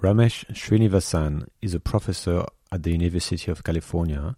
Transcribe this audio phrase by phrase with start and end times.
[0.00, 4.36] Ramesh Srinivasan is a professor at the University of California,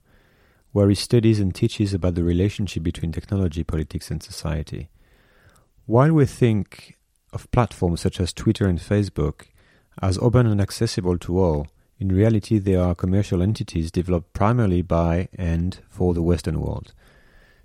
[0.72, 4.88] where he studies and teaches about the relationship between technology, politics, and society.
[5.84, 6.96] While we think
[7.34, 9.48] of platforms such as Twitter and Facebook
[10.00, 11.66] as open and accessible to all,
[11.98, 16.94] in reality they are commercial entities developed primarily by and for the Western world.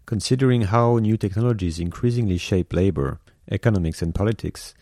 [0.05, 4.73] Considering how new technologies increasingly shape labor, economics, and politics,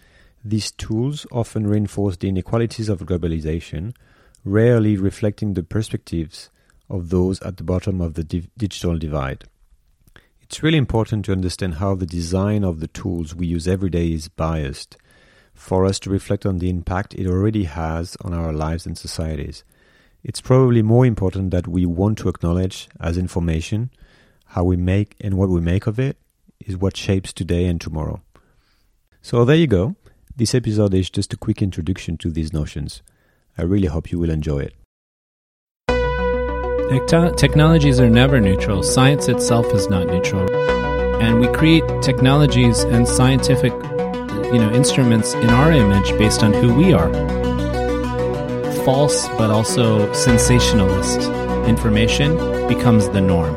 [0.44, 3.96] these tools often reinforce the inequalities of globalization,
[4.43, 6.50] rarely reflecting the perspectives
[6.89, 9.46] of those at the bottom of the di- digital divide.
[10.42, 14.11] It's really important to understand how the design of the tools we use every day
[14.11, 14.98] is biased
[15.54, 19.64] for us to reflect on the impact it already has on our lives and societies.
[20.23, 23.92] It's probably more important that we want to acknowledge as information
[24.48, 26.18] how we make and what we make of it
[26.60, 28.21] is what shapes today and tomorrow.
[29.21, 29.96] So there you go.
[30.36, 33.03] This episode is just a quick introduction to these notions.
[33.55, 34.73] I really hope you will enjoy it.
[37.38, 38.81] Technologies are never neutral.
[38.81, 40.52] Science itself is not neutral.
[41.22, 46.73] And we create technologies and scientific you know, instruments in our image based on who
[46.73, 47.14] we are.
[48.86, 51.30] False but also sensationalist
[51.70, 52.36] information
[52.67, 53.54] becomes the norm.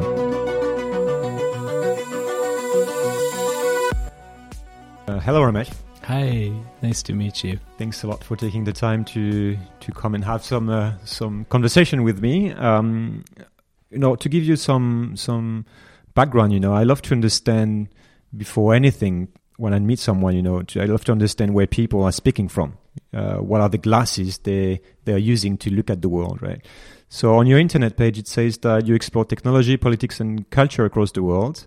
[5.08, 5.72] Uh, hello, Ramesh.
[6.06, 7.58] Hi, nice to meet you.
[7.78, 11.46] Thanks a lot for taking the time to to come and have some uh, some
[11.46, 12.52] conversation with me.
[12.52, 13.24] Um,
[13.90, 15.66] you know, to give you some some
[16.14, 17.88] background, you know, I love to understand
[18.36, 19.26] before anything
[19.56, 22.78] when I meet someone, you know, I love to understand where people are speaking from.
[23.12, 26.64] Uh, what are the glasses they they are using to look at the world, right?
[27.08, 31.10] So on your internet page, it says that you explore technology, politics, and culture across
[31.10, 31.66] the world.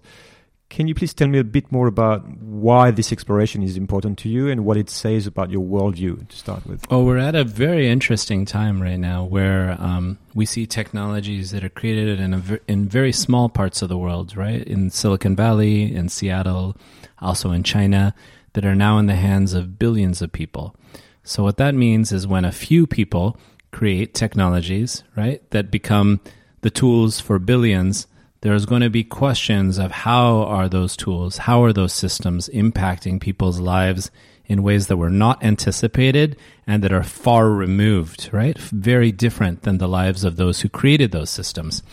[0.70, 4.30] Can you please tell me a bit more about why this exploration is important to
[4.30, 6.86] you and what it says about your worldview to start with?
[6.92, 11.64] Oh, we're at a very interesting time right now where um, we see technologies that
[11.64, 14.62] are created in, a, in very small parts of the world, right?
[14.62, 16.78] In Silicon Valley, in Seattle,
[17.20, 18.14] also in China,
[18.54, 20.76] that are now in the hands of billions of people.
[21.24, 23.40] So, what that means is when a few people
[23.72, 26.22] create technologies, right, that become
[26.62, 28.08] the tools for billions
[28.42, 33.20] there's going to be questions of how are those tools, how are those systems impacting
[33.20, 34.12] people's lives
[34.46, 38.58] in ways that were not anticipated and that are far removed, right?
[38.58, 41.84] Very different than the lives of those who created those systems.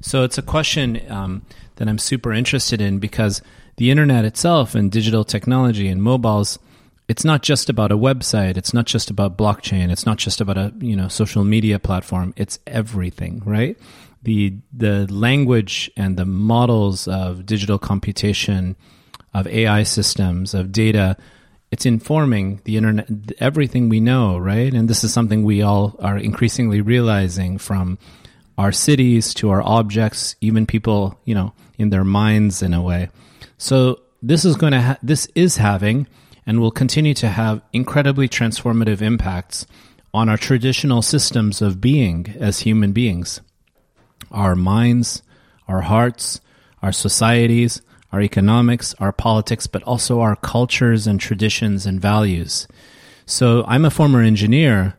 [0.00, 1.42] So it's a question um,
[1.76, 3.42] that I'm super interested in because
[3.76, 6.58] the internet itself and digital technology and mobiles
[7.08, 10.58] it's not just about a website it's not just about blockchain it's not just about
[10.58, 13.78] a you know social media platform it's everything right
[14.26, 18.74] the the language and the models of digital computation,
[19.32, 21.16] of AI systems, of data,
[21.70, 23.08] it's informing the internet
[23.38, 24.74] everything we know, right?
[24.74, 27.98] And this is something we all are increasingly realizing from
[28.58, 33.10] our cities to our objects, even people, you know, in their minds in a way.
[33.58, 36.08] So this is going to ha- this is having
[36.46, 39.66] and will continue to have incredibly transformative impacts
[40.14, 43.40] on our traditional systems of being as human beings
[44.30, 45.22] our minds,
[45.68, 46.40] our hearts,
[46.82, 52.66] our societies, our economics, our politics, but also our cultures and traditions and values.
[53.26, 54.96] So I'm a former engineer,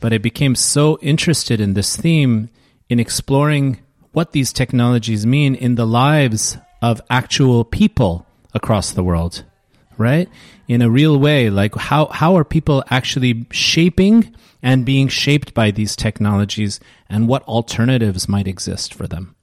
[0.00, 2.50] but I became so interested in this theme
[2.88, 3.80] in exploring
[4.12, 9.44] what these technologies mean in the lives of actual people across the world,
[9.98, 10.28] right?
[10.68, 15.70] In a real way, like how, how are people actually shaping and being shaped by
[15.70, 19.34] these technologies and what alternatives might exist for them.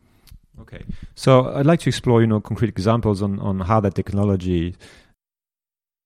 [0.62, 0.84] Okay.
[1.16, 4.76] So I'd like to explore, you know, concrete examples on, on how that technology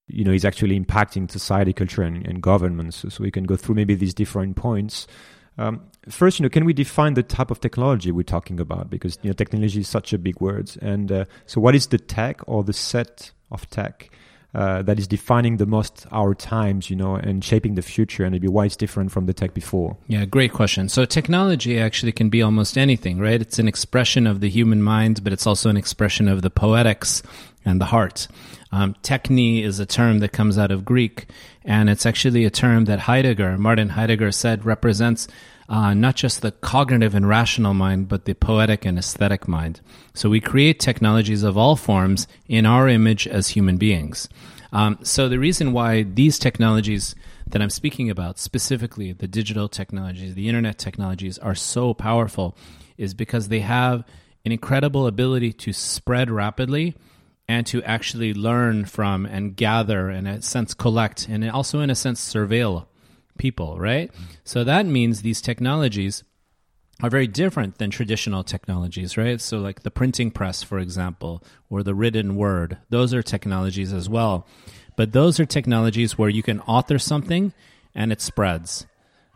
[0.07, 3.55] you know is actually impacting society culture and, and governments so, so we can go
[3.55, 5.07] through maybe these different points
[5.57, 9.17] um, first you know can we define the type of technology we're talking about because
[9.21, 12.41] you know technology is such a big word and uh, so what is the tech
[12.47, 14.09] or the set of tech
[14.53, 18.33] uh, that is defining the most our times, you know, and shaping the future, and
[18.33, 19.97] maybe why it's different from the tech before?
[20.07, 20.89] Yeah, great question.
[20.89, 23.41] So technology actually can be almost anything, right?
[23.41, 27.23] It's an expression of the human mind, but it's also an expression of the poetics
[27.65, 28.27] and the heart.
[28.71, 31.27] Um, is a term that comes out of Greek,
[31.63, 35.27] and it's actually a term that Heidegger, Martin Heidegger, said represents
[35.69, 39.81] uh, not just the cognitive and rational mind, but the poetic and aesthetic mind.
[40.13, 44.27] So we create technologies of all forms in our image as human beings.
[44.73, 47.13] Um, so the reason why these technologies
[47.47, 52.57] that I'm speaking about, specifically the digital technologies, the internet technologies, are so powerful
[52.97, 54.03] is because they have
[54.43, 56.95] an incredible ability to spread rapidly
[57.47, 61.91] and to actually learn from and gather and, in a sense, collect and also, in
[61.91, 62.87] a sense, surveil
[63.37, 64.11] people, right?
[64.43, 66.23] So that means these technologies
[67.03, 69.41] are very different than traditional technologies, right?
[69.41, 74.07] So, like the printing press, for example, or the written word, those are technologies as
[74.07, 74.47] well.
[74.95, 77.53] But those are technologies where you can author something
[77.93, 78.85] and it spreads.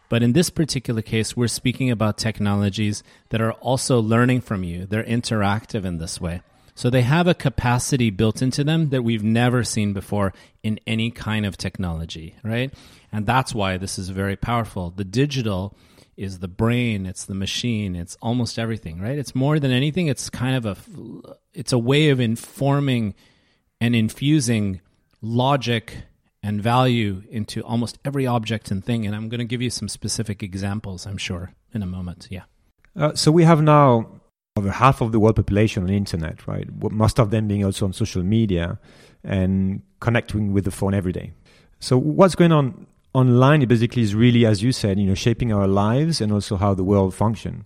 [0.07, 4.85] But in this particular case, we're speaking about technologies that are also learning from you.
[4.85, 6.41] They're interactive in this way.
[6.73, 10.31] So they have a capacity built into them that we've never seen before
[10.63, 12.73] in any kind of technology, right?
[13.11, 14.91] And that's why this is very powerful.
[14.91, 15.75] The digital
[16.17, 19.17] is the brain, it's the machine, it's almost everything, right?
[19.17, 20.75] It's more than anything, it's kind of a
[21.53, 23.13] it's a way of informing
[23.79, 24.81] and infusing
[25.21, 25.93] logic
[26.43, 29.05] and value into almost every object and thing.
[29.05, 32.27] And I'm going to give you some specific examples, I'm sure, in a moment.
[32.29, 32.43] Yeah.
[32.95, 34.09] Uh, so we have now
[34.55, 36.67] over half of the world population on the internet, right?
[36.91, 38.79] Most of them being also on social media
[39.23, 41.33] and connecting with the phone every day.
[41.79, 42.87] So what's going on
[43.17, 46.55] online it basically is really, as you said, you know, shaping our lives and also
[46.55, 47.65] how the world functions.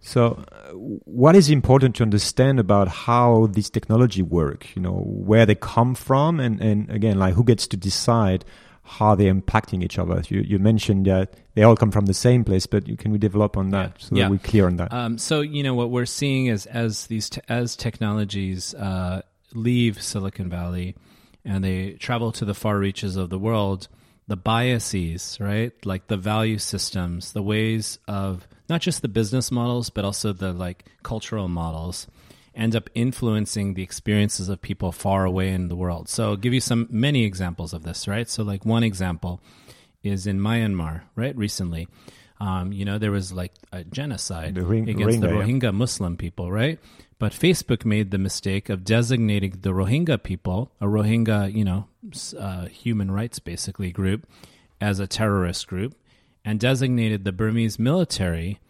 [0.00, 4.66] So, uh, what is important to understand about how these technology work?
[4.76, 8.44] You know, where they come from, and and again, like who gets to decide
[8.82, 10.22] how they're impacting each other?
[10.28, 13.56] You you mentioned that they all come from the same place, but can we develop
[13.56, 14.24] on that so yeah.
[14.24, 14.92] that we're clear on that?
[14.92, 19.22] Um, so you know what we're seeing is as these te- as technologies uh,
[19.54, 20.94] leave Silicon Valley
[21.46, 23.88] and they travel to the far reaches of the world
[24.26, 25.72] the biases, right?
[25.84, 30.52] Like the value systems, the ways of not just the business models, but also the
[30.52, 32.06] like cultural models
[32.54, 36.08] end up influencing the experiences of people far away in the world.
[36.08, 38.28] So I'll give you some many examples of this, right?
[38.28, 39.40] So like one example
[40.02, 41.36] is in Myanmar, right?
[41.36, 41.88] Recently.
[42.40, 45.70] Um, you know, there was like a genocide ring, against the Rohingya yeah.
[45.70, 46.78] Muslim people, right?
[47.18, 51.86] But Facebook made the mistake of designating the Rohingya people, a Rohingya, you know,
[52.38, 54.26] uh, human rights basically group,
[54.80, 55.94] as a terrorist group,
[56.44, 58.60] and designated the Burmese military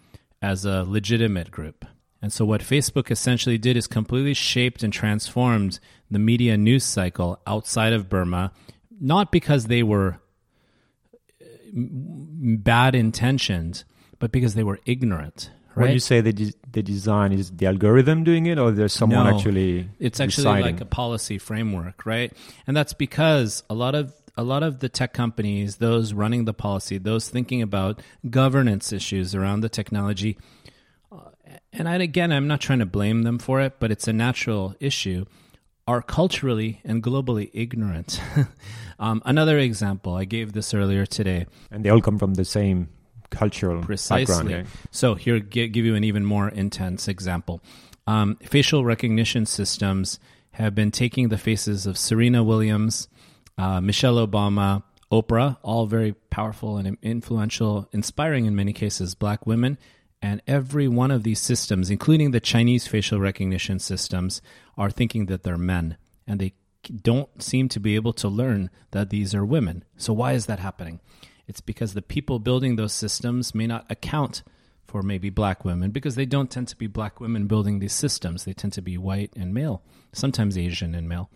[0.40, 1.84] as a legitimate group.
[2.22, 5.78] And so, what Facebook essentially did is completely shaped and transformed
[6.10, 8.52] the media news cycle outside of Burma,
[9.00, 10.20] not because they were
[11.42, 13.84] uh, bad intentioned,
[14.18, 15.50] but because they were ignorant.
[15.76, 15.84] Right?
[15.84, 19.26] When you say the de- the design, is the algorithm doing it, or there's someone
[19.26, 19.88] no, actually?
[19.98, 20.76] It's actually deciding?
[20.76, 22.32] like a policy framework, right?
[22.66, 26.54] And that's because a lot of a lot of the tech companies, those running the
[26.54, 30.36] policy, those thinking about governance issues around the technology,
[31.12, 31.30] uh,
[31.72, 34.74] and I, again, I'm not trying to blame them for it, but it's a natural
[34.80, 35.24] issue,
[35.86, 38.20] are culturally and globally ignorant.
[38.98, 41.46] um, another example, I gave this earlier today.
[41.70, 42.88] And they all come from the same
[43.34, 44.34] cultural Precisely.
[44.34, 44.66] background.
[44.90, 47.60] So here, give you an even more intense example.
[48.06, 50.18] Um, facial recognition systems
[50.52, 53.08] have been taking the faces of Serena Williams,
[53.58, 59.78] uh, Michelle Obama, Oprah, all very powerful and influential, inspiring in many cases, black women.
[60.20, 64.40] And every one of these systems, including the Chinese facial recognition systems,
[64.76, 65.98] are thinking that they're men.
[66.26, 66.54] And they
[67.02, 69.84] don't seem to be able to learn that these are women.
[69.96, 71.00] So, why is that happening?
[71.46, 74.42] It's because the people building those systems may not account
[74.86, 78.44] for maybe black women because they don't tend to be black women building these systems.
[78.44, 79.82] They tend to be white and male,
[80.12, 81.30] sometimes Asian and male.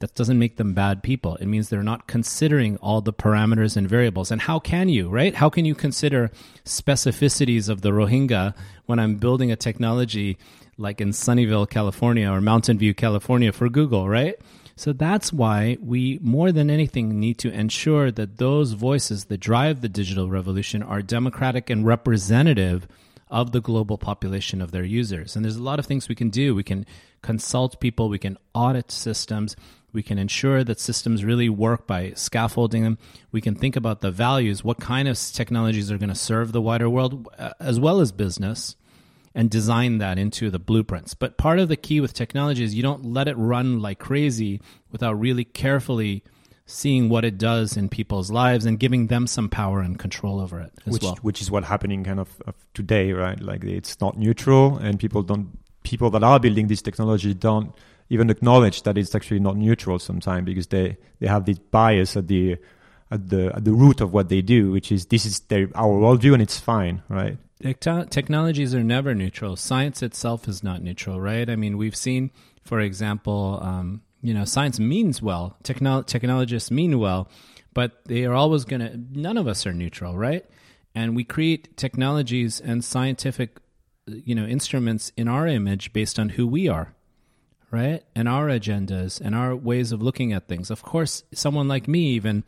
[0.00, 1.36] That doesn't make them bad people.
[1.36, 4.30] It means they're not considering all the parameters and variables.
[4.30, 5.34] And how can you, right?
[5.34, 6.30] How can you consider
[6.64, 8.54] specificities of the Rohingya
[8.84, 10.36] when I'm building a technology
[10.76, 14.34] like in Sunnyvale, California or Mountain View, California for Google, right?
[14.76, 19.80] So that's why we, more than anything, need to ensure that those voices that drive
[19.80, 22.86] the digital revolution are democratic and representative
[23.28, 25.34] of the global population of their users.
[25.34, 26.54] And there's a lot of things we can do.
[26.54, 26.84] We can
[27.22, 29.56] consult people, we can audit systems,
[29.94, 32.98] we can ensure that systems really work by scaffolding them.
[33.32, 36.60] We can think about the values, what kind of technologies are going to serve the
[36.60, 38.76] wider world, uh, as well as business
[39.36, 41.12] and design that into the blueprints.
[41.12, 44.62] But part of the key with technology is you don't let it run like crazy
[44.90, 46.24] without really carefully
[46.64, 50.58] seeing what it does in people's lives and giving them some power and control over
[50.58, 51.18] it as which, well.
[51.20, 53.38] Which is what happening kind of, of today, right?
[53.38, 57.72] Like it's not neutral, and people don't people that are building this technology don't
[58.08, 62.26] even acknowledge that it's actually not neutral sometimes because they they have this bias at
[62.26, 62.56] the
[63.10, 65.94] at the at the root of what they do, which is this is their our
[66.00, 67.36] worldview and it's fine, right?
[67.62, 69.56] Technologies are never neutral.
[69.56, 71.48] Science itself is not neutral, right?
[71.48, 72.30] I mean, we've seen,
[72.62, 75.56] for example, um, you know, science means well.
[75.62, 77.28] Techno- technologists mean well,
[77.74, 79.00] but they are always going to.
[79.12, 80.44] None of us are neutral, right?
[80.94, 83.58] And we create technologies and scientific,
[84.06, 86.94] you know, instruments in our image based on who we are,
[87.70, 88.02] right?
[88.14, 90.70] And our agendas and our ways of looking at things.
[90.70, 92.44] Of course, someone like me, even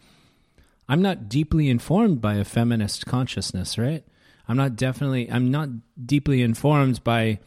[0.88, 4.04] I'm not deeply informed by a feminist consciousness, right?
[4.48, 5.68] I'm not definitely, I'm not
[6.04, 7.38] deeply informed by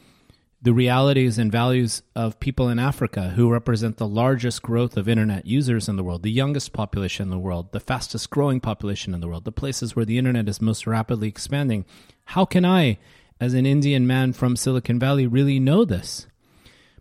[0.62, 5.44] the realities and values of people in Africa who represent the largest growth of internet
[5.44, 9.20] users in the world, the youngest population in the world, the fastest growing population in
[9.20, 11.84] the world, the places where the internet is most rapidly expanding.
[12.26, 12.98] How can I,
[13.40, 16.28] as an Indian man from Silicon Valley, really know this?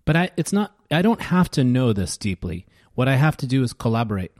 [0.05, 2.65] But I, it's not, I don't have to know this deeply.
[2.95, 4.31] What I have to do is collaborate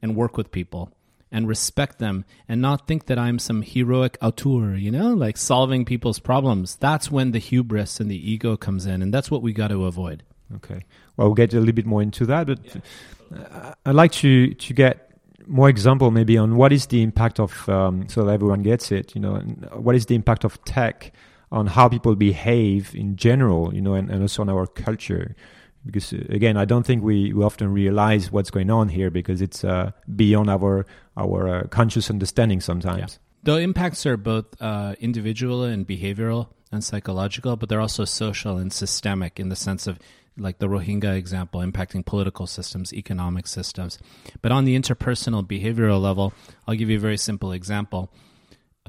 [0.00, 0.90] and work with people
[1.32, 5.84] and respect them and not think that I'm some heroic auteur, you know, like solving
[5.84, 6.76] people's problems.
[6.76, 9.86] That's when the hubris and the ego comes in, and that's what we got to
[9.86, 10.22] avoid.
[10.56, 10.84] Okay.
[11.16, 13.74] Well, we'll get a little bit more into that, but yeah.
[13.86, 15.10] I'd like to to get
[15.46, 19.14] more example maybe on what is the impact of um, so that everyone gets it.
[19.14, 19.36] You know,
[19.74, 21.12] what is the impact of tech
[21.52, 23.74] on how people behave in general.
[23.74, 25.36] You know, and, and also on our culture
[25.84, 29.40] because uh, again i don't think we, we often realize what's going on here because
[29.40, 33.18] it's uh, beyond our our uh, conscious understanding sometimes.
[33.44, 33.54] Yeah.
[33.54, 38.72] the impacts are both uh, individual and behavioral and psychological but they're also social and
[38.72, 39.98] systemic in the sense of
[40.38, 43.98] like the rohingya example impacting political systems economic systems.
[44.40, 46.32] But on the interpersonal behavioral level
[46.66, 48.12] i'll give you a very simple example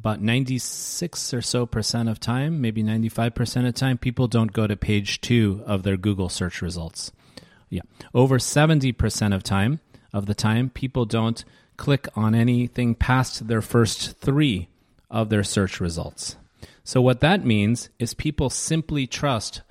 [0.01, 4.65] about 96 or so percent of time, maybe 95 percent of time, people don't go
[4.65, 7.11] to page two of their Google search results.
[7.69, 7.83] Yeah.
[8.11, 9.79] Over 70 percent of time
[10.11, 11.45] of the time, people don't
[11.77, 14.69] click on anything past their first three
[15.11, 16.35] of their search results.
[16.83, 19.61] So what that means is people simply trust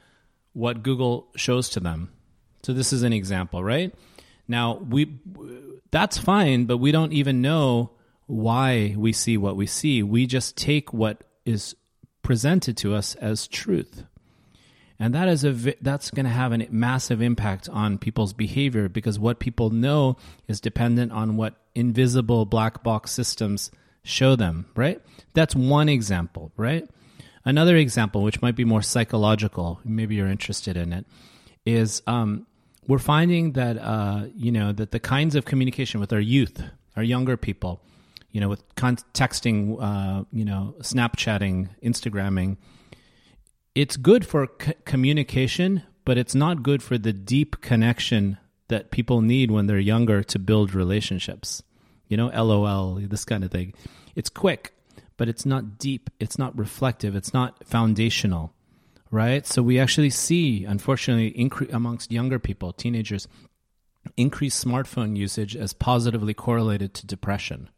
[0.53, 2.13] what Google shows to them.
[2.63, 3.93] So this is an example, right?
[4.47, 5.19] Now we
[5.91, 7.91] that's fine, but we don't even know
[8.31, 10.03] why we see what we see.
[10.03, 11.75] We just take what is
[12.23, 14.05] presented to us as truth.
[14.99, 19.19] And that is a that's going to have a massive impact on people's behavior because
[19.19, 23.71] what people know is dependent on what invisible black box systems
[24.03, 25.01] show them, right?
[25.33, 26.87] That's one example, right?
[27.45, 31.07] Another example, which might be more psychological, maybe you're interested in it,
[31.65, 32.47] is um,
[32.87, 36.63] we're finding that uh, you know that the kinds of communication with our youth,
[36.95, 37.81] our younger people,
[38.33, 42.57] you know, with texting, uh, you know, Snapchatting, Instagramming.
[43.75, 49.21] It's good for c- communication, but it's not good for the deep connection that people
[49.21, 51.63] need when they're younger to build relationships.
[52.09, 53.75] You know, LOL, this kind of thing.
[54.15, 54.75] It's quick,
[55.17, 56.11] but it's not deep.
[56.21, 57.15] It's not reflective.
[57.17, 58.53] It's not foundational,
[59.11, 59.47] right?
[59.47, 63.29] So we actually see, unfortunately, incre- amongst younger people, teenagers,
[64.17, 67.69] increased smartphone usage as positively correlated to depression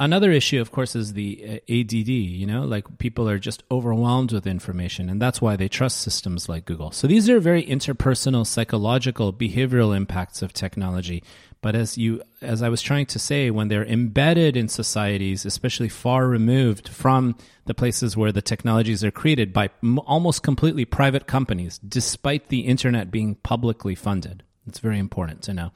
[0.00, 2.08] Another issue, of course, is the uh, ADD.
[2.08, 6.48] You know, like people are just overwhelmed with information, and that's why they trust systems
[6.48, 6.90] like Google.
[6.90, 11.22] So these are very interpersonal, psychological, behavioral impacts of technology.
[11.60, 15.90] But as you, as I was trying to say, when they're embedded in societies, especially
[15.90, 19.68] far removed from the places where the technologies are created by
[20.06, 25.72] almost completely private companies, despite the internet being publicly funded, it's very important to know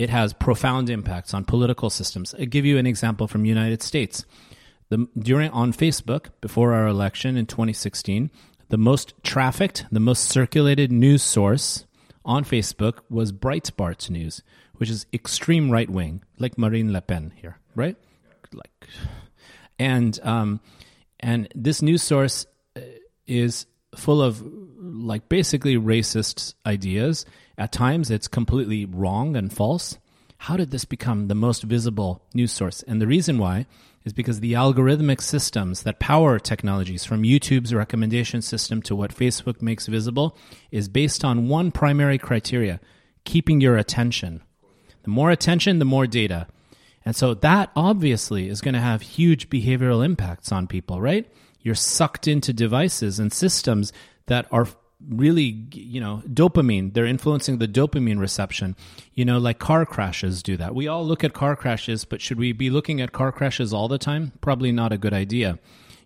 [0.00, 2.34] it has profound impacts on political systems.
[2.38, 4.24] I'll give you an example from United States.
[4.88, 8.30] The, during on Facebook before our election in 2016,
[8.70, 11.84] the most trafficked, the most circulated news source
[12.24, 14.42] on Facebook was Breitbart News,
[14.76, 17.96] which is extreme right wing, like Marine Le Pen here, right?
[18.54, 18.88] Like,
[19.78, 20.60] and um,
[21.20, 22.80] and this news source uh,
[23.26, 24.42] is full of
[24.78, 27.26] like basically racist ideas.
[27.60, 29.98] At times, it's completely wrong and false.
[30.38, 32.82] How did this become the most visible news source?
[32.84, 33.66] And the reason why
[34.02, 39.60] is because the algorithmic systems that power technologies, from YouTube's recommendation system to what Facebook
[39.60, 40.38] makes visible,
[40.70, 42.80] is based on one primary criteria
[43.26, 44.40] keeping your attention.
[45.02, 46.46] The more attention, the more data.
[47.04, 51.30] And so that obviously is going to have huge behavioral impacts on people, right?
[51.60, 53.92] You're sucked into devices and systems
[54.28, 54.66] that are
[55.08, 56.94] really you know dopamine.
[56.94, 58.76] They're influencing the dopamine reception.
[59.14, 60.74] You know like car crashes do that.
[60.74, 63.88] We all look at car crashes but should we be looking at car crashes all
[63.88, 64.32] the time?
[64.40, 65.58] Probably not a good idea.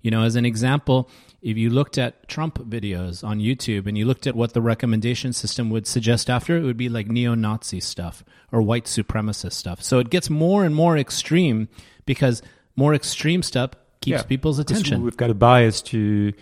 [0.02, 1.08] You know as an example
[1.40, 5.30] if you looked at trump videos on youtube and you looked at what the recommendation
[5.30, 8.24] system would suggest after it would be like neo-nazi stuff
[8.54, 9.82] or white supremacist stuff.
[9.82, 11.68] So it gets more and more extreme
[12.06, 12.40] because
[12.76, 15.02] more extreme stuff keeps yeah, people's attention.
[15.02, 16.32] We've got a bias to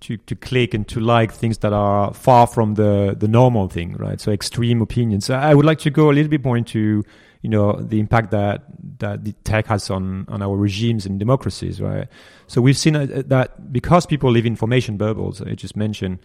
[0.00, 3.94] to to click and to like things that are far from the the normal thing,
[3.94, 4.20] right?
[4.20, 5.30] So extreme opinions.
[5.30, 7.04] I would like to go a little bit more into
[7.42, 8.64] you know the impact that
[8.98, 12.08] that the tech has on on our regimes and democracies, right?
[12.46, 16.18] So we've seen uh, that because people live in information bubbles, I just mentioned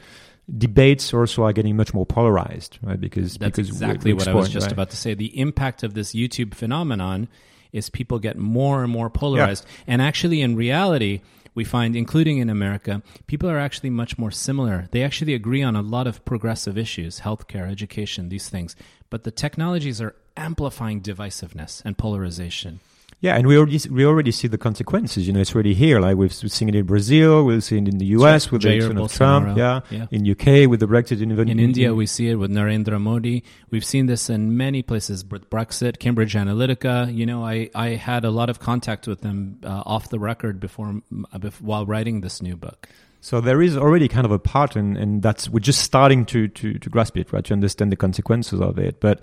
[0.57, 2.99] debates also are getting much more polarized, right?
[2.99, 4.73] Because that's because exactly what I was just right?
[4.73, 5.13] about to say.
[5.13, 7.27] The impact of this YouTube phenomenon
[7.71, 9.65] is people get more and more polarized.
[9.87, 11.21] And actually, in reality,
[11.53, 14.87] we find, including in America, people are actually much more similar.
[14.91, 18.75] They actually agree on a lot of progressive issues, healthcare, education, these things.
[19.09, 22.79] But the technologies are amplifying divisiveness and polarization.
[23.21, 25.27] Yeah, and we already we already see the consequences.
[25.27, 25.99] You know, it's already here.
[25.99, 28.49] Like we've seen it in Brazil, we've seen it in the U.S.
[28.49, 29.57] with Jair the election of Trump.
[29.57, 29.81] Yeah.
[29.91, 30.07] yeah.
[30.09, 31.21] in UK with the Brexit.
[31.21, 33.43] In, even In India, we see it with Narendra Modi.
[33.69, 37.13] We've seen this in many places with Brexit, Cambridge Analytica.
[37.13, 40.59] You know, I, I had a lot of contact with them uh, off the record
[40.59, 40.89] before,
[41.31, 42.89] uh, bef- while writing this new book.
[43.23, 46.79] So there is already kind of a pattern, and that's we're just starting to to,
[46.79, 47.45] to grasp it, right?
[47.45, 48.99] To understand the consequences of it.
[48.99, 49.21] But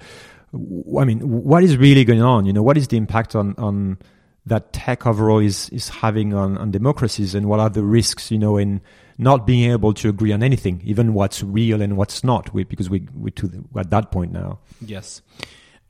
[0.54, 2.46] I mean, what is really going on?
[2.46, 3.98] You know, what is the impact on on
[4.46, 8.30] that tech overall is is having on, on democracies, and what are the risks?
[8.30, 8.80] You know, in
[9.18, 12.88] not being able to agree on anything, even what's real and what's not, we, because
[12.88, 14.60] we we to the, we're at that point now.
[14.84, 15.22] Yes.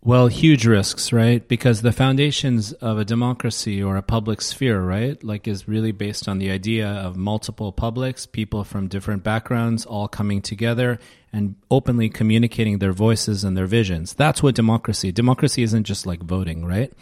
[0.01, 1.47] Well, huge risks, right?
[1.47, 6.29] Because the foundations of a democracy or a public sphere, right, like is really based
[6.29, 11.01] on the idea of multiple publics, people from different backgrounds all coming together
[11.33, 14.15] and openly communicating their voices and their visions.
[14.15, 15.11] That's what democracy.
[15.11, 16.93] Democracy isn't just like voting, right?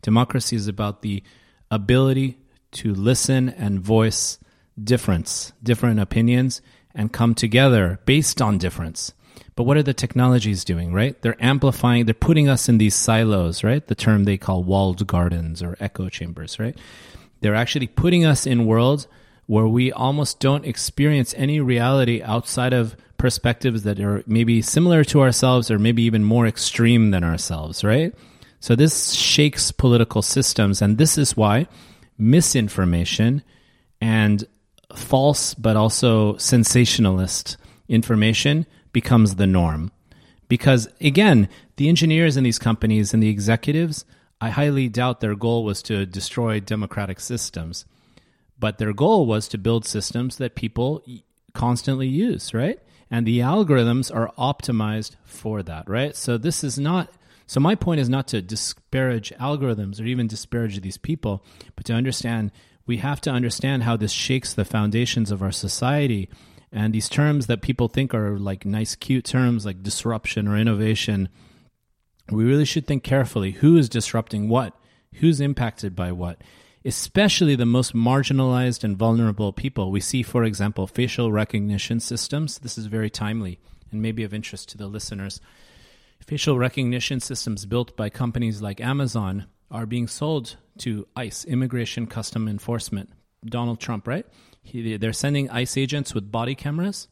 [0.00, 1.22] Democracy is about the
[1.70, 2.38] ability
[2.72, 4.38] to listen and voice
[4.82, 6.62] difference, different opinions
[6.94, 9.12] and come together based on difference.
[9.56, 11.20] But what are the technologies doing, right?
[11.22, 13.84] They're amplifying, they're putting us in these silos, right?
[13.86, 16.76] The term they call walled gardens or echo chambers, right?
[17.40, 19.08] They're actually putting us in worlds
[19.46, 25.22] where we almost don't experience any reality outside of perspectives that are maybe similar to
[25.22, 28.14] ourselves or maybe even more extreme than ourselves, right?
[28.60, 31.66] So this shakes political systems, and this is why
[32.18, 33.42] misinformation
[34.00, 34.44] and
[34.94, 37.56] false but also sensationalist
[37.88, 39.92] information becomes the norm.
[40.48, 44.06] Because again, the engineers in these companies and the executives,
[44.40, 47.84] I highly doubt their goal was to destroy democratic systems.
[48.58, 51.02] But their goal was to build systems that people
[51.52, 52.78] constantly use, right?
[53.10, 56.16] And the algorithms are optimized for that, right?
[56.16, 57.10] So this is not
[57.46, 61.92] so my point is not to disparage algorithms or even disparage these people, but to
[61.92, 62.50] understand
[62.86, 66.30] we have to understand how this shakes the foundations of our society
[66.76, 71.30] and these terms that people think are like nice, cute terms like disruption or innovation,
[72.30, 74.78] we really should think carefully who is disrupting what,
[75.14, 76.42] who's impacted by what,
[76.84, 79.90] especially the most marginalized and vulnerable people.
[79.90, 82.58] We see, for example, facial recognition systems.
[82.58, 83.58] This is very timely
[83.90, 85.40] and maybe of interest to the listeners.
[86.26, 92.46] Facial recognition systems built by companies like Amazon are being sold to ICE, Immigration Custom
[92.46, 93.08] Enforcement.
[93.44, 94.26] Donald Trump, right?
[94.62, 97.08] He, they're sending ICE agents with body cameras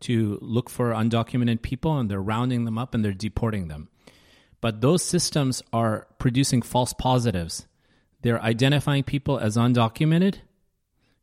[0.00, 3.88] to look for undocumented people and they're rounding them up and they're deporting them.
[4.60, 7.66] But those systems are producing false positives.
[8.22, 10.38] They're identifying people as undocumented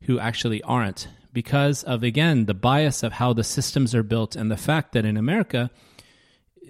[0.02, 4.50] who actually aren't because of, again, the bias of how the systems are built and
[4.50, 5.70] the fact that in America,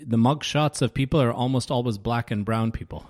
[0.05, 3.07] the mugshots of people are almost always black and brown people.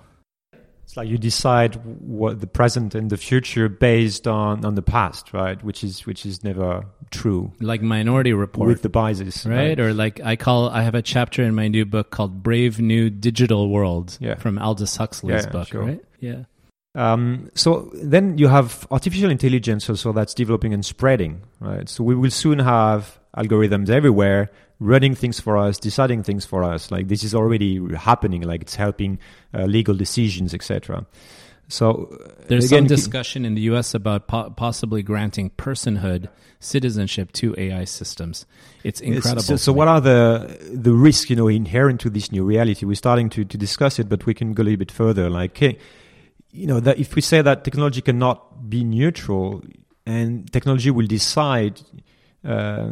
[0.87, 5.33] It's like you decide what the present and the future based on, on the past,
[5.33, 5.61] right?
[5.61, 7.51] Which is which is never true.
[7.59, 8.69] Like Minority Report.
[8.69, 9.77] With the biases, right?
[9.77, 13.09] Or like I call I have a chapter in my new book called Brave New
[13.09, 14.35] Digital World Yeah.
[14.35, 15.81] from Aldous Huxley's Yeah, book, sure.
[15.83, 16.01] right?
[16.21, 16.43] Yeah.
[16.95, 21.89] Um, so then you have artificial intelligence also that's developing and spreading, right?
[21.89, 26.91] So we will soon have algorithms everywhere running things for us, deciding things for us.
[26.91, 28.41] Like this is already happening.
[28.41, 29.19] Like it's helping
[29.53, 31.05] uh, legal decisions, etc.
[31.69, 37.31] So uh, There's again, some discussion in the US about po- possibly granting personhood citizenship
[37.33, 38.45] to AI systems.
[38.83, 39.43] It's It's- incredible.
[39.43, 42.85] So, so what are the the risks you know inherent to this new reality?
[42.85, 45.29] We're starting to to discuss it, but we can go a little bit further.
[45.29, 45.73] Like, eh,
[46.51, 49.61] you know, that if we say that technology cannot be neutral
[50.05, 51.81] and technology will decide,
[52.45, 52.87] uh,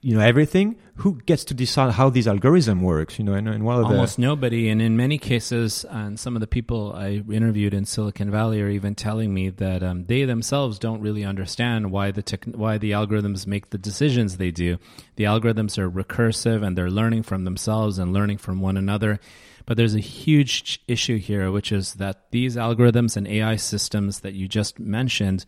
[0.00, 3.18] you know, everything, who gets to decide how this algorithm works?
[3.18, 4.68] You know, and, and what are Almost the nobody.
[4.68, 8.68] And in many cases, and some of the people I interviewed in Silicon Valley are
[8.68, 12.90] even telling me that um, they themselves don't really understand why the tech, why the
[12.90, 14.78] algorithms make the decisions they do.
[15.16, 19.20] The algorithms are recursive and they're learning from themselves and learning from one another.
[19.64, 24.34] But there's a huge issue here, which is that these algorithms and AI systems that
[24.34, 25.44] you just mentioned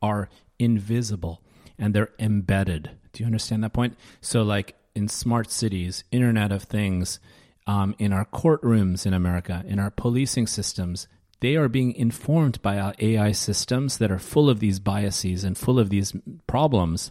[0.00, 1.42] are invisible
[1.78, 2.90] and they're embedded.
[3.12, 3.96] Do you understand that point?
[4.20, 7.20] So, like in smart cities, Internet of Things,
[7.66, 11.08] um, in our courtrooms in America, in our policing systems,
[11.40, 15.78] they are being informed by AI systems that are full of these biases and full
[15.78, 16.14] of these
[16.46, 17.10] problems.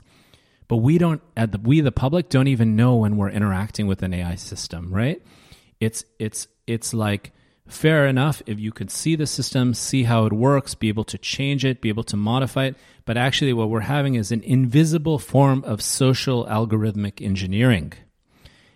[0.68, 4.02] But we don't, at the, we the public don't even know when we're interacting with
[4.02, 5.22] an AI system, right?
[5.80, 7.34] It's it's it's like
[7.74, 11.18] fair enough if you could see the system, see how it works, be able to
[11.18, 12.76] change it, be able to modify it.
[13.06, 17.94] But actually, what we're having is an invisible form of social algorithmic engineering.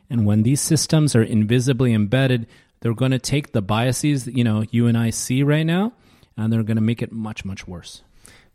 [0.09, 2.47] And when these systems are invisibly embedded,
[2.79, 5.93] they're going to take the biases that you know you and I see right now,
[6.35, 8.03] and they're going to make it much much worse.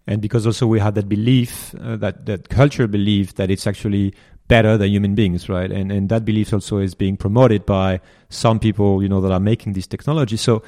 [0.06, 4.14] And because also we have that belief, uh, that that cultural belief that it's actually
[4.52, 5.70] better than human beings, right?
[5.72, 9.44] And and that belief also is being promoted by some people, you know, that are
[9.52, 10.36] making this technology.
[10.36, 10.62] So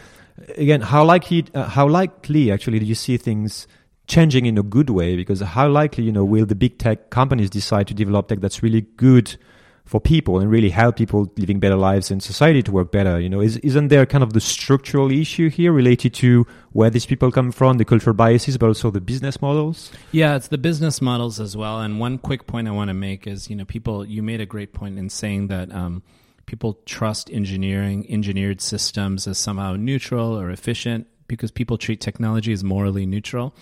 [0.57, 3.66] again, how likely uh, how likely actually do you see things
[4.07, 5.16] changing in a good way?
[5.16, 8.62] Because how likely, you know, will the big tech companies decide to develop tech that's
[8.62, 9.37] really good?
[9.85, 13.29] For people and really help people living better lives and society to work better you
[13.29, 13.40] know?
[13.40, 17.53] Is, isn't there kind of the structural issue here related to where these people come
[17.53, 19.92] from the cultural biases but also the business models?
[20.12, 21.81] Yeah it's the business models as well.
[21.81, 24.47] And one quick point i want to make is you know people you made a
[24.47, 26.03] great point in saying that um,
[26.47, 32.62] people trust engineering engineered systems as somehow neutral or efficient because people treat technology as
[32.62, 33.55] morally neutral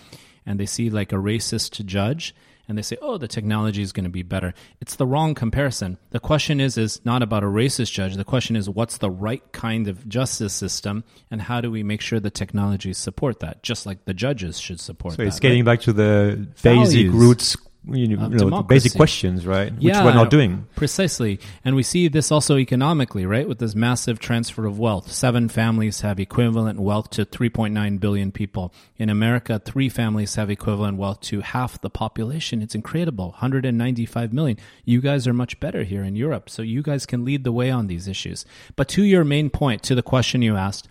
[0.45, 2.35] and they see like a racist judge
[2.67, 5.97] and they say, "Oh, the technology is going to be better." It's the wrong comparison.
[6.11, 8.15] The question is is not about a racist judge.
[8.15, 12.01] The question is what's the right kind of justice system and how do we make
[12.01, 15.27] sure the technologies support that just like the judges should support so that.
[15.27, 15.77] it's getting right?
[15.77, 17.13] back to the basic Values.
[17.13, 17.57] roots
[17.89, 19.73] you know, basic questions, right?
[19.73, 20.67] Which yeah, we're not doing.
[20.75, 21.39] Precisely.
[21.65, 23.47] And we see this also economically, right?
[23.47, 25.11] With this massive transfer of wealth.
[25.11, 28.73] Seven families have equivalent wealth to 3.9 billion people.
[28.97, 32.61] In America, three families have equivalent wealth to half the population.
[32.61, 33.31] It's incredible.
[33.31, 34.57] 195 million.
[34.85, 36.49] You guys are much better here in Europe.
[36.49, 38.45] So you guys can lead the way on these issues.
[38.75, 40.87] But to your main point, to the question you asked,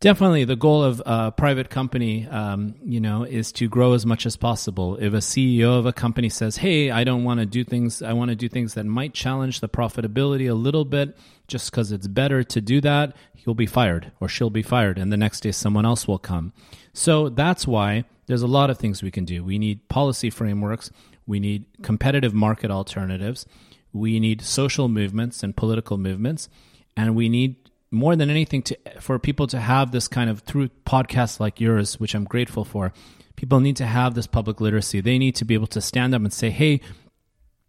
[0.00, 4.24] Definitely, the goal of a private company, um, you know, is to grow as much
[4.24, 4.96] as possible.
[4.96, 8.00] If a CEO of a company says, "Hey, I don't want to do things.
[8.00, 11.92] I want to do things that might challenge the profitability a little bit, just because
[11.92, 15.40] it's better to do that," he'll be fired or she'll be fired, and the next
[15.40, 16.54] day someone else will come.
[16.94, 19.44] So that's why there's a lot of things we can do.
[19.44, 20.90] We need policy frameworks.
[21.26, 23.44] We need competitive market alternatives.
[23.92, 26.48] We need social movements and political movements,
[26.96, 27.56] and we need
[27.90, 31.98] more than anything to for people to have this kind of through podcasts like yours
[31.98, 32.92] which i'm grateful for
[33.40, 35.00] people need to have this public literacy.
[35.00, 36.82] They need to be able to stand up and say hey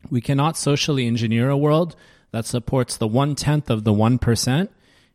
[0.09, 1.95] we cannot socially engineer a world
[2.31, 4.69] that supports the one tenth of the one percent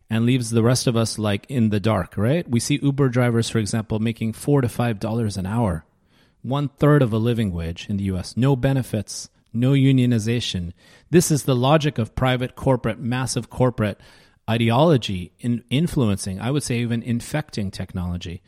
[0.08, 2.48] and leaves the rest of us like in the dark right?
[2.48, 5.84] We see uber drivers for example making four to five dollars an hour
[6.40, 10.72] one third of a living wage in the us no benefits no unionization.
[11.10, 14.00] This is the logic of private corporate massive corporate
[14.48, 18.42] ideology in influencing, I would say even infecting technology.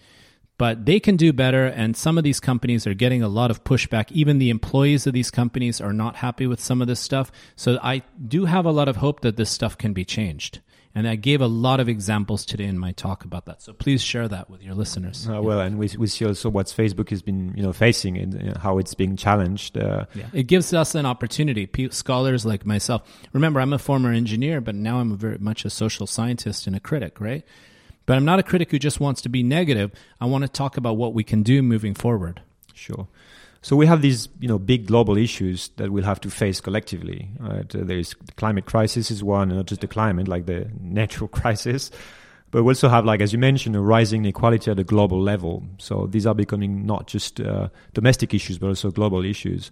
[0.58, 3.62] But they can do better, and some of these companies are getting a lot of
[3.62, 4.10] pushback.
[4.10, 7.30] Even the employees of these companies are not happy with some of this stuff.
[7.54, 10.60] So I do have a lot of hope that this stuff can be changed.
[10.98, 13.62] And I gave a lot of examples today in my talk about that.
[13.62, 15.28] So please share that with your listeners.
[15.30, 18.56] Uh, well, and we, we see also what Facebook has been you know facing and
[18.56, 19.78] how it's being challenged.
[19.78, 20.26] Uh, yeah.
[20.32, 21.66] It gives us an opportunity.
[21.66, 23.02] P- scholars like myself.
[23.32, 26.80] Remember, I'm a former engineer, but now I'm very much a social scientist and a
[26.80, 27.44] critic, right?
[28.04, 29.92] But I'm not a critic who just wants to be negative.
[30.20, 32.42] I want to talk about what we can do moving forward.
[32.74, 33.06] Sure.
[33.68, 37.28] So we have these, you know, big global issues that we'll have to face collectively.
[37.38, 37.76] Right?
[37.76, 40.70] Uh, there is the climate crisis is one, and not just the climate, like the
[40.80, 41.90] natural crisis,
[42.50, 45.66] but we also have, like as you mentioned, a rising inequality at a global level.
[45.76, 49.70] So these are becoming not just uh, domestic issues, but also global issues.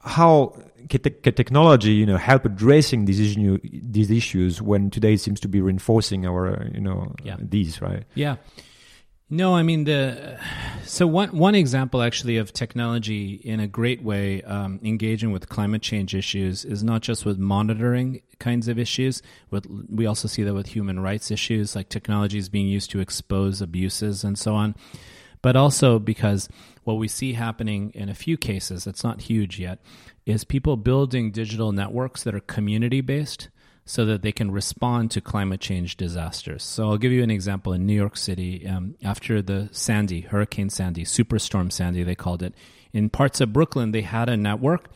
[0.00, 0.56] How
[0.88, 5.38] can, te- can technology, you know, help addressing these issue, these issues when today seems
[5.38, 7.36] to be reinforcing our, you know, Yeah.
[7.38, 8.02] these right?
[8.16, 8.34] Yeah.
[9.32, 10.38] No, I mean the
[10.84, 15.80] so one one example actually of technology in a great way um, engaging with climate
[15.80, 19.22] change issues is not just with monitoring kinds of issues.
[19.50, 23.00] With we also see that with human rights issues, like technology is being used to
[23.00, 24.74] expose abuses and so on,
[25.40, 26.50] but also because
[26.84, 29.78] what we see happening in a few cases, it's not huge yet,
[30.26, 33.48] is people building digital networks that are community based
[33.84, 36.62] so that they can respond to climate change disasters.
[36.62, 40.70] So I'll give you an example in New York City um, after the Sandy, Hurricane
[40.70, 42.54] Sandy, Superstorm Sandy, they called it.
[42.92, 44.90] In parts of Brooklyn, they had a network.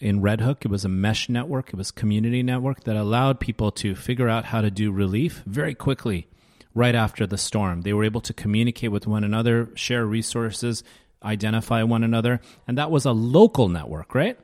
[0.00, 3.70] In Red Hook, it was a mesh network, it was community network that allowed people
[3.72, 6.26] to figure out how to do relief very quickly
[6.74, 7.82] right after the storm.
[7.82, 10.82] They were able to communicate with one another, share resources,
[11.22, 14.38] identify one another, and that was a local network, right?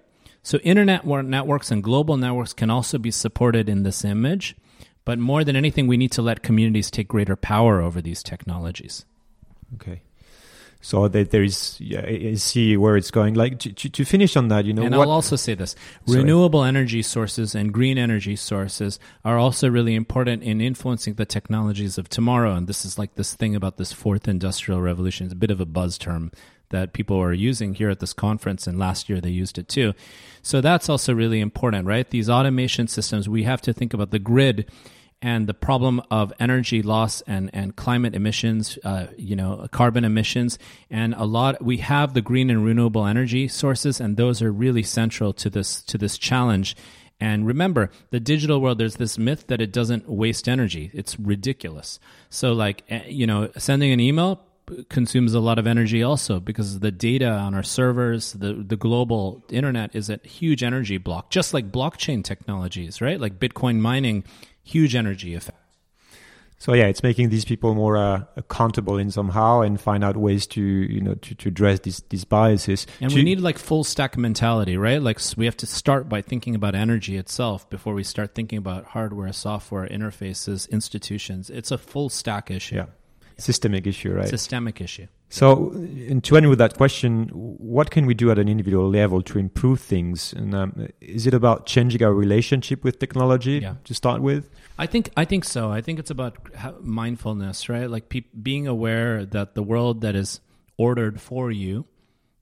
[0.49, 4.57] So, internet networks and global networks can also be supported in this image.
[5.05, 9.05] But more than anything, we need to let communities take greater power over these technologies.
[9.75, 10.01] Okay.
[10.81, 13.35] so that there is yeah, I see where it's going.
[13.35, 15.77] Like to, to, to finish on that, you know, and what, I'll also say this:
[16.07, 16.21] Sorry.
[16.21, 21.99] renewable energy sources and green energy sources are also really important in influencing the technologies
[21.99, 22.55] of tomorrow.
[22.55, 25.27] And this is like this thing about this fourth industrial revolution.
[25.27, 26.33] It's a bit of a buzz term
[26.71, 29.95] that people are using here at this conference, and last year they used it too.
[30.43, 32.09] So that's also really important, right?
[32.09, 34.71] These automation systems, we have to think about the grid
[35.21, 40.59] and the problem of energy loss and, and climate emissions, uh, you know, carbon emissions.
[40.91, 44.85] And a lot, we have the green and renewable energy sources, and those are really
[44.85, 46.77] central to this, to this challenge.
[47.21, 50.93] And remember, the digital world, there's this myth that it doesn't waste energy.
[50.95, 51.99] It's ridiculous.
[52.31, 54.41] So, like, eh, you know, sending an email
[54.89, 59.45] consumes a lot of energy also because the data on our servers, the, the global
[59.51, 63.21] internet is a huge energy block, just like blockchain technologies, right?
[63.21, 64.25] Like Bitcoin mining
[64.63, 65.59] huge energy effect.
[66.61, 70.45] So yeah, it's making these people more uh, accountable in somehow and find out ways
[70.49, 72.85] to you know to, to address these these biases.
[73.01, 75.01] And to, we need like full stack mentality, right?
[75.01, 78.87] Like we have to start by thinking about energy itself before we start thinking about
[78.87, 81.49] hardware, software, interfaces, institutions.
[81.49, 82.77] It's a full stack issue.
[82.77, 82.87] Yeah,
[83.39, 84.29] systemic issue, right?
[84.29, 85.07] Systemic issue.
[85.31, 89.23] So, and to end with that question, what can we do at an individual level
[89.23, 90.33] to improve things?
[90.33, 93.75] And um, is it about changing our relationship with technology Yeah.
[93.85, 94.51] to start with?
[94.79, 95.71] I think I think so.
[95.71, 96.37] I think it's about
[96.83, 97.89] mindfulness, right?
[97.91, 100.41] Like peop being aware that the world that is
[100.77, 101.85] ordered for you,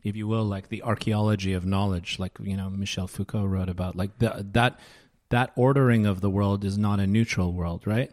[0.02, 3.96] if you will, like the archaeology of knowledge, like you know Michel Foucault wrote about,
[3.96, 4.78] like the, that
[5.30, 8.12] that ordering of the world is not a neutral world, right?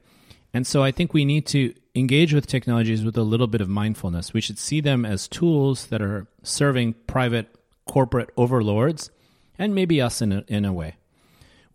[0.53, 3.69] And so I think we need to engage with technologies with a little bit of
[3.69, 4.33] mindfulness.
[4.33, 7.53] We should see them as tools that are serving private
[7.85, 9.11] corporate overlords
[9.59, 10.95] and maybe us in a, in a way.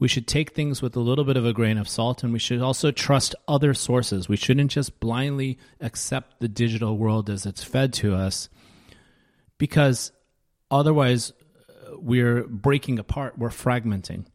[0.00, 2.38] We should take things with a little bit of a grain of salt and we
[2.38, 4.28] should also trust other sources.
[4.28, 8.48] We shouldn't just blindly accept the digital world as it's fed to us
[9.57, 10.12] because
[10.70, 11.33] otherwise
[11.68, 14.26] uh, we're breaking apart, we're fragmenting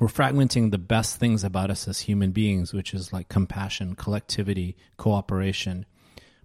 [0.00, 4.76] we're fragmenting the best things about us as human beings, which is like compassion, collectivity,
[4.96, 5.84] cooperation,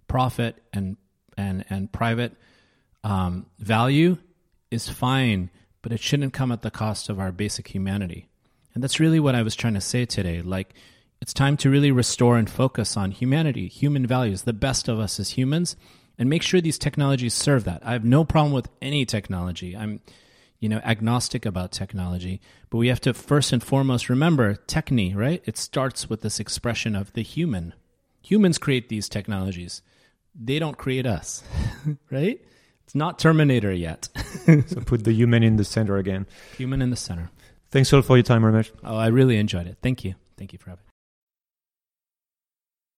[0.06, 0.96] profit, and
[1.36, 2.36] and and private
[3.02, 4.18] um, value
[4.70, 8.28] is fine, but it shouldn't come at the cost of our basic humanity.
[8.74, 10.42] And that's really what I was trying to say today.
[10.42, 10.74] Like,
[11.22, 15.18] it's time to really restore and focus on humanity, human values, the best of us
[15.18, 15.76] as humans,
[16.18, 17.80] and make sure these technologies serve that.
[17.86, 19.76] I have no problem with any technology.
[19.76, 20.00] I'm
[20.66, 22.40] you know, agnostic about technology.
[22.70, 25.40] But we have to first and foremost remember techne, right?
[25.44, 27.72] It starts with this expression of the human.
[28.22, 29.80] Humans create these technologies.
[30.34, 31.44] They don't create us,
[32.10, 32.44] right?
[32.82, 34.08] It's not Terminator yet.
[34.66, 36.26] so put the human in the center again.
[36.56, 37.30] human in the center.
[37.70, 38.72] Thanks all for your time, Ramesh.
[38.82, 39.78] Oh, I really enjoyed it.
[39.84, 40.16] Thank you.
[40.36, 40.85] Thank you for having me.